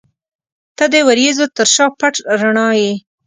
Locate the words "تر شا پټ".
1.57-2.15